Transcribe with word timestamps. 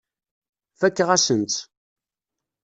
Fakeɣ-asen-tt. 0.79 1.59